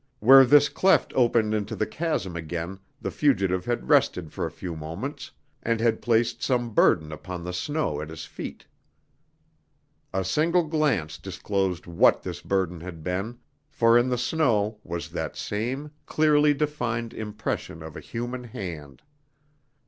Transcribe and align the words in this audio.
Where 0.19 0.43
this 0.45 0.67
cleft 0.67 1.13
opened 1.15 1.53
into 1.53 1.75
the 1.75 1.85
chasm 1.85 2.35
again 2.35 2.79
the 2.99 3.11
fugitive 3.11 3.65
had 3.65 3.87
rested 3.87 4.33
for 4.33 4.47
a 4.47 4.51
few 4.51 4.75
moments, 4.75 5.29
and 5.61 5.79
had 5.79 6.01
placed 6.01 6.41
some 6.41 6.71
burden 6.73 7.11
upon 7.11 7.43
the 7.43 7.53
snow 7.53 8.01
at 8.01 8.09
his 8.09 8.25
feet. 8.25 8.65
A 10.11 10.25
single 10.25 10.63
glance 10.63 11.19
disclosed 11.19 11.85
what 11.85 12.23
this 12.23 12.41
burden 12.41 12.81
had 12.81 13.03
been, 13.03 13.37
for 13.69 13.95
in 13.95 14.09
the 14.09 14.17
snow 14.17 14.79
was 14.83 15.09
that 15.11 15.35
same 15.37 15.91
clearly 16.07 16.55
defined 16.55 17.13
impression 17.13 17.83
of 17.83 17.95
a 17.95 17.99
human 17.99 18.45
hand! 18.45 19.03